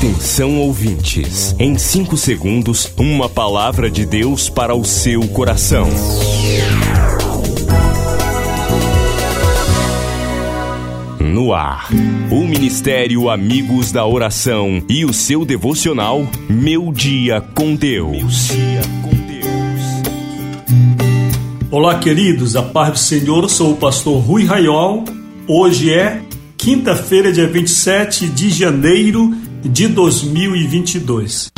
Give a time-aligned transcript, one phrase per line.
[0.00, 5.86] Atenção ouvintes, em 5 segundos, uma palavra de Deus para o seu coração.
[11.20, 11.90] No ar,
[12.30, 18.48] o Ministério Amigos da Oração e o seu devocional Meu Dia com Deus.
[21.70, 25.04] Olá, queridos, a paz do Senhor, sou o pastor Rui Raiol.
[25.46, 26.22] Hoje é
[26.56, 31.50] quinta-feira, dia 27 de janeiro de 2022.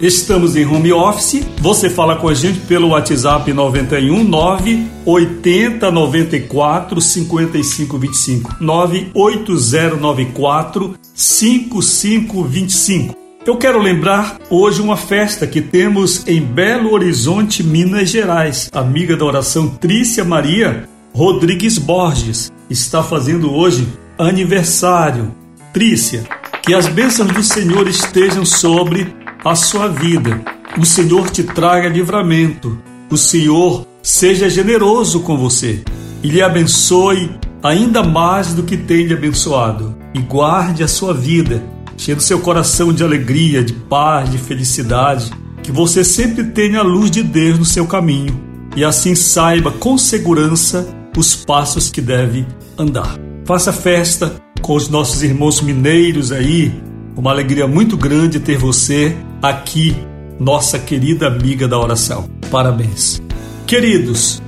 [0.00, 1.46] Estamos em home office.
[1.60, 13.16] Você fala com a gente pelo WhatsApp 91 9 80 94 55 25 98094 5525.
[13.46, 18.68] Eu quero lembrar hoje uma festa que temos em Belo Horizonte, Minas Gerais.
[18.72, 25.30] Amiga da oração Trícia Maria Rodrigues Borges está fazendo hoje aniversário.
[25.70, 26.24] Trícia,
[26.62, 30.40] que as bênçãos do Senhor estejam sobre a sua vida.
[30.80, 32.78] O Senhor te traga livramento.
[33.10, 35.84] O Senhor seja generoso com você
[36.22, 37.30] e lhe abençoe
[37.62, 39.94] ainda mais do que tem lhe abençoado.
[40.14, 41.62] E guarde a sua vida,
[41.98, 45.30] cheio seu coração de alegria, de paz, de felicidade.
[45.62, 48.40] Que você sempre tenha a luz de Deus no seu caminho
[48.74, 52.46] e assim saiba com segurança os passos que deve
[52.78, 53.18] andar.
[53.44, 56.72] Faça festa com os nossos irmãos mineiros aí.
[57.16, 59.94] Uma alegria muito grande ter você aqui,
[60.40, 62.30] nossa querida amiga da oração.
[62.50, 63.20] Parabéns.
[63.66, 64.40] Queridos,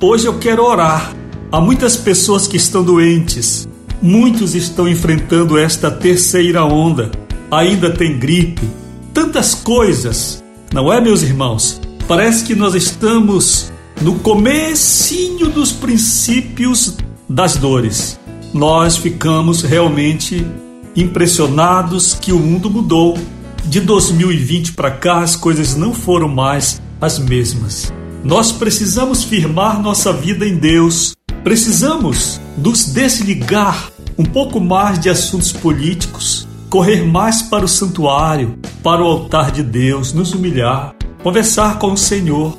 [0.00, 1.14] hoje eu quero orar.
[1.50, 3.68] Há muitas pessoas que estão doentes.
[4.00, 7.10] Muitos estão enfrentando esta terceira onda.
[7.50, 8.62] Ainda tem gripe.
[9.14, 10.42] Tantas coisas.
[10.72, 11.80] Não é, meus irmãos?
[12.08, 13.71] Parece que nós estamos
[14.02, 16.96] no comecinho dos princípios
[17.28, 18.18] das dores,
[18.52, 20.44] nós ficamos realmente
[20.96, 23.16] impressionados que o mundo mudou.
[23.64, 27.92] De 2020 para cá as coisas não foram mais as mesmas.
[28.24, 31.14] Nós precisamos firmar nossa vida em Deus.
[31.44, 39.00] Precisamos nos desligar um pouco mais de assuntos políticos, correr mais para o santuário, para
[39.00, 40.92] o altar de Deus, nos humilhar,
[41.22, 42.58] conversar com o Senhor,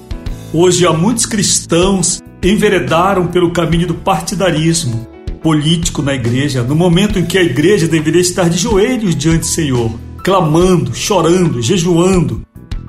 [0.56, 5.08] Hoje há muitos cristãos enveredaram pelo caminho do partidarismo
[5.42, 9.46] político na igreja, no momento em que a igreja deveria estar de joelhos diante do
[9.48, 9.92] Senhor,
[10.24, 12.44] clamando, chorando, jejuando.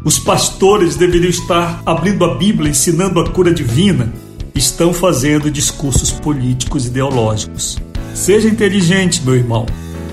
[0.05, 4.13] Os pastores deveriam estar abrindo a Bíblia, ensinando a cura divina.
[4.55, 7.79] Estão fazendo discursos políticos ideológicos.
[8.13, 9.65] Seja inteligente, meu irmão.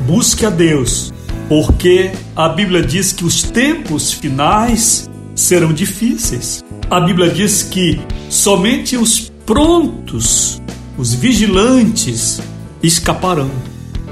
[0.08, 1.14] Busque a Deus,
[1.50, 5.11] porque a Bíblia diz que os tempos finais
[5.42, 6.64] serão difíceis.
[6.90, 10.62] A Bíblia diz que somente os prontos,
[10.98, 12.40] os vigilantes,
[12.82, 13.50] escaparão.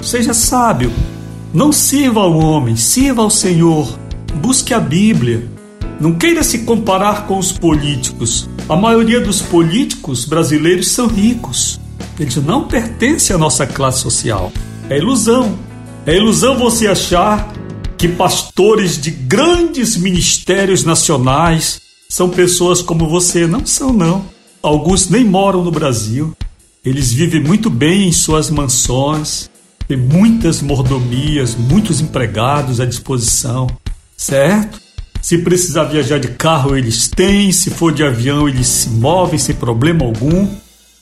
[0.01, 0.91] Seja sábio,
[1.53, 3.97] não sirva ao homem, sirva ao Senhor.
[4.35, 5.47] Busque a Bíblia.
[5.99, 8.49] Não queira se comparar com os políticos.
[8.69, 11.79] A maioria dos políticos brasileiros são ricos.
[12.19, 14.51] Eles não pertencem à nossa classe social.
[14.89, 15.57] É ilusão.
[16.05, 17.51] É ilusão você achar
[17.99, 23.45] que pastores de grandes ministérios nacionais são pessoas como você.
[23.45, 24.25] Não são, não.
[24.63, 26.33] Alguns nem moram no Brasil.
[26.83, 29.49] Eles vivem muito bem em suas mansões,
[29.85, 33.67] têm muitas mordomias, muitos empregados à disposição,
[34.15, 34.79] certo?
[35.21, 39.53] Se precisar viajar de carro, eles têm, se for de avião, eles se movem sem
[39.53, 40.47] problema algum.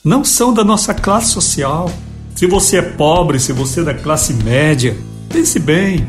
[0.04, 1.88] Não são da nossa classe social.
[2.34, 4.96] Se você é pobre, se você é da classe média,
[5.28, 6.08] pense bem,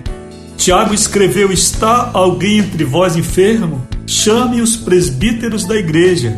[0.59, 3.87] Tiago escreveu: Está alguém entre vós enfermo?
[4.05, 6.37] Chame os presbíteros da igreja,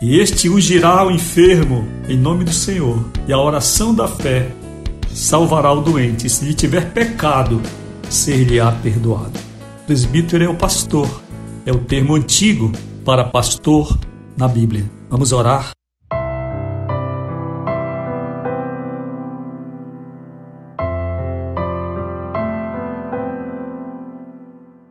[0.00, 4.50] e este ungirá o enfermo em nome do Senhor, e a oração da fé
[5.12, 7.60] salvará o doente, e se lhe tiver pecado,
[8.08, 9.38] ser-lhe-á perdoado.
[9.86, 11.22] Presbítero é o pastor,
[11.66, 12.72] é o termo antigo
[13.04, 13.98] para pastor
[14.38, 14.90] na Bíblia.
[15.10, 15.72] Vamos orar.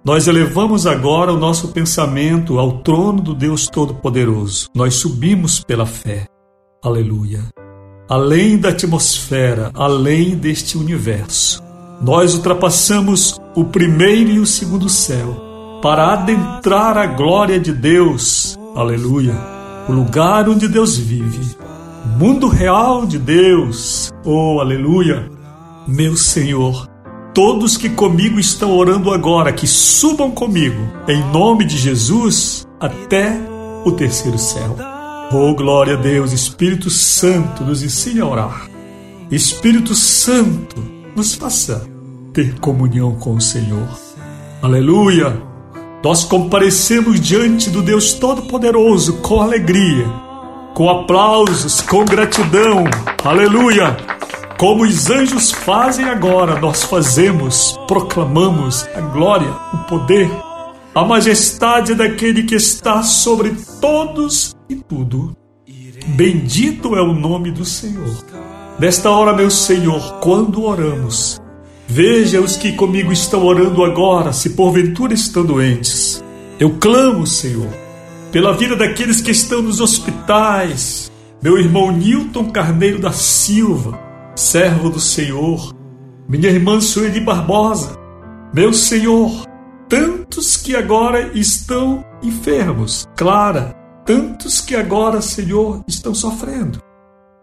[0.10, 4.68] Nós elevamos agora o nosso pensamento ao trono do Deus Todo-Poderoso.
[4.74, 6.26] Nós subimos pela fé.
[6.84, 7.44] Aleluia.
[8.10, 11.62] Além da atmosfera, além deste universo.
[12.02, 18.58] Nós ultrapassamos o primeiro e o segundo céu para adentrar a glória de Deus.
[18.76, 19.36] Aleluia.
[19.88, 21.56] O lugar onde Deus vive.
[22.18, 24.10] Mundo real de Deus.
[24.26, 25.30] Oh, aleluia.
[25.88, 26.90] Meu Senhor,
[27.34, 33.40] Todos que comigo estão orando agora, que subam comigo, em nome de Jesus, até
[33.86, 34.76] o terceiro céu.
[35.32, 38.68] Oh, glória a Deus, Espírito Santo, nos ensine a orar.
[39.30, 40.84] Espírito Santo,
[41.16, 41.88] nos faça
[42.34, 43.88] ter comunhão com o Senhor.
[44.62, 45.42] Aleluia!
[46.04, 50.06] Nós comparecemos diante do Deus Todo-Poderoso com alegria,
[50.74, 52.86] com aplausos, com gratidão.
[53.24, 54.19] Aleluia!
[54.60, 60.30] Como os anjos fazem agora, nós fazemos, proclamamos a glória, o poder,
[60.94, 65.34] a majestade daquele que está sobre todos e tudo.
[66.08, 68.14] Bendito é o nome do Senhor.
[68.78, 71.40] Nesta hora, meu Senhor, quando oramos,
[71.88, 76.22] veja os que comigo estão orando agora, se porventura estão doentes.
[76.60, 77.70] Eu clamo, Senhor,
[78.30, 81.10] pela vida daqueles que estão nos hospitais,
[81.42, 84.09] meu irmão Newton Carneiro da Silva,
[84.40, 85.76] servo do Senhor,
[86.26, 87.98] minha irmã Sueli Barbosa,
[88.54, 89.46] meu Senhor,
[89.90, 93.76] tantos que agora estão enfermos, Clara,
[94.06, 96.80] tantos que agora, Senhor, estão sofrendo.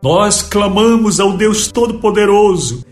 [0.02, 2.82] Nós clamamos ao Deus Todo-Poderoso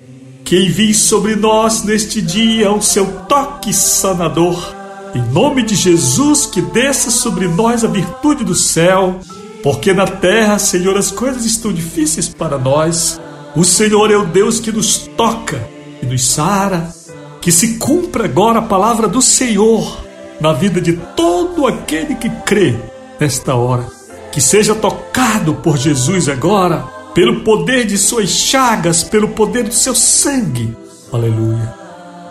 [0.44, 4.74] que envie sobre nós neste dia o seu toque sanador.
[5.14, 9.18] Em nome de Jesus, que desça sobre nós a virtude do céu,
[9.62, 13.18] porque na terra, Senhor, as coisas estão difíceis para nós
[13.56, 15.68] o Senhor é o Deus que nos toca
[16.02, 16.92] e nos sara.
[17.40, 20.02] Que se cumpra agora a palavra do Senhor
[20.40, 22.74] na vida de todo aquele que crê
[23.20, 23.86] nesta hora.
[24.32, 26.84] Que seja tocado por Jesus agora,
[27.14, 30.74] pelo poder de suas chagas, pelo poder do seu sangue.
[31.12, 31.74] Aleluia.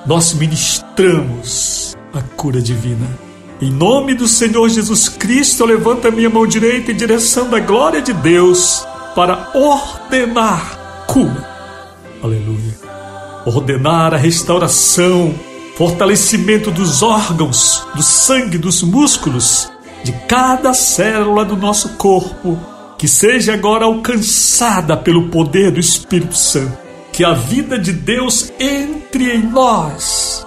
[0.05, 3.07] Nós ministramos a cura divina.
[3.61, 7.59] Em nome do Senhor Jesus Cristo, eu levanto a minha mão direita em direção da
[7.59, 8.85] glória de Deus
[9.15, 10.82] para ordenar
[12.23, 12.73] Aleluia.
[13.45, 15.35] Ordenar a restauração,
[15.75, 19.71] fortalecimento dos órgãos, do sangue, dos músculos,
[20.03, 22.57] de cada célula do nosso corpo,
[22.97, 26.75] que seja agora alcançada pelo poder do Espírito Santo.
[27.11, 30.43] Que a vida de Deus entre em nós,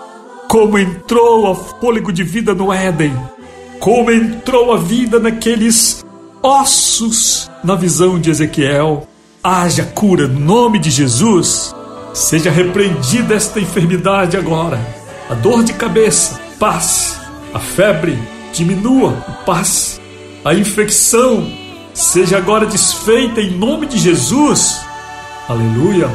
[0.48, 3.16] como entrou a fôlego de vida no Éden,
[3.78, 6.04] como entrou a vida naqueles
[6.42, 9.06] ossos na visão de Ezequiel
[9.46, 11.72] haja cura no nome de Jesus.
[12.12, 14.80] Seja repreendida esta enfermidade agora.
[15.30, 17.16] A dor de cabeça, passe.
[17.54, 18.18] A febre,
[18.52, 19.12] diminua,
[19.44, 20.00] passe.
[20.44, 21.48] A infecção,
[21.94, 24.80] seja agora desfeita em nome de Jesus.
[25.48, 26.10] Aleluia.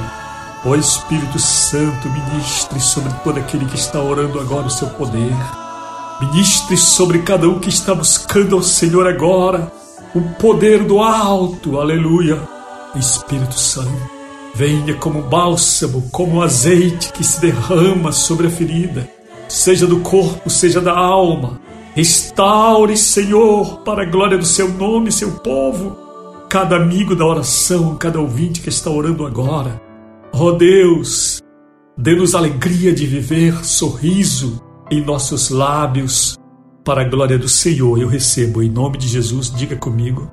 [0.65, 5.33] Ó Espírito Santo, ministre sobre todo aquele que está orando agora o seu poder.
[6.19, 9.71] Ministre sobre cada um que está buscando ao Senhor agora
[10.13, 11.79] o poder do alto.
[11.79, 12.60] Aleluia
[12.95, 14.09] Espírito Santo,
[14.53, 19.09] venha como bálsamo, como azeite que se derrama sobre a ferida,
[19.47, 21.59] seja do corpo, seja da alma.
[21.95, 25.97] Restaure, Senhor, para a glória do seu nome, seu povo,
[26.49, 29.81] cada amigo da oração, cada ouvinte que está orando agora.
[30.33, 31.41] Oh Deus,
[31.97, 36.38] dê-nos alegria de viver, sorriso em nossos lábios,
[36.83, 37.99] para a glória do Senhor.
[37.99, 40.31] Eu recebo, em nome de Jesus, diga comigo,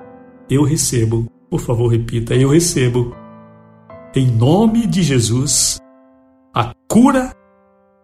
[0.49, 3.15] eu recebo por favor, repita: Eu recebo,
[4.15, 5.79] em nome de Jesus,
[6.53, 7.33] a cura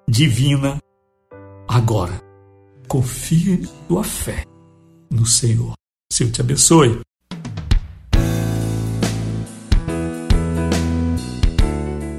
[0.07, 0.77] divina
[1.68, 2.21] agora.
[2.88, 4.44] Confie tua fé
[5.12, 5.74] no Senhor.
[6.12, 7.01] Senhor te abençoe.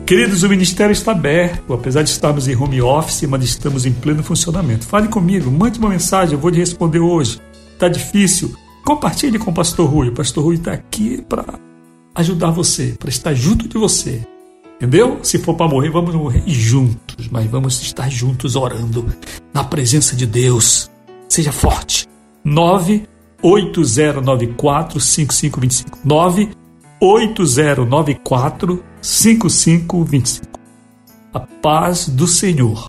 [0.07, 4.23] Queridos, o ministério está aberto, apesar de estarmos em home office, mas estamos em pleno
[4.23, 4.87] funcionamento.
[4.87, 7.41] Fale comigo, mande uma mensagem, eu vou lhe responder hoje.
[7.73, 8.55] Está difícil?
[8.87, 10.09] Compartilhe com o Pastor Rui.
[10.11, 11.59] O Pastor Rui está aqui para
[12.15, 14.25] ajudar você, para estar junto de você.
[14.77, 15.19] Entendeu?
[15.25, 19.05] Se for para morrer, vamos morrer juntos, mas vamos estar juntos orando
[19.53, 20.89] na presença de Deus.
[21.29, 22.07] Seja forte.
[22.45, 25.99] 98094 5525.
[26.05, 30.61] 98094 5525.
[31.35, 32.89] A paz do Senhor.